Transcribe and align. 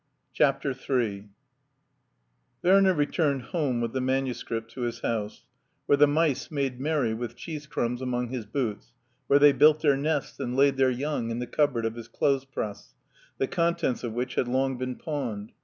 CHAPTER 0.33 0.71
III 0.71 1.29
WERNER 2.63 2.91
returned 2.95 3.43
home 3.43 3.81
with 3.81 3.93
the 3.93 4.01
manuscript 4.01 4.71
to 4.71 4.81
his 4.81 5.01
house, 5.01 5.45
where 5.85 5.95
the 5.95 6.07
mice 6.07 6.49
made 6.49 6.79
merry 6.79 7.13
with 7.13 7.35
cheese 7.35 7.67
crumbs 7.67 8.01
among 8.01 8.29
his 8.29 8.47
boots, 8.47 8.93
where 9.27 9.37
they 9.37 9.51
built 9.51 9.81
their 9.81 9.95
nests 9.95 10.39
and 10.39 10.55
laid 10.57 10.77
their 10.77 10.89
young 10.89 11.29
in 11.29 11.37
the 11.37 11.45
cup 11.45 11.73
board 11.73 11.85
of 11.85 11.93
his 11.93 12.07
clothes 12.07 12.45
press, 12.45 12.95
the 13.37 13.45
contents 13.45 14.03
of 14.03 14.13
which 14.13 14.33
had 14.33 14.47
long 14.47 14.75
been 14.75 14.95
pawned. 14.95 15.51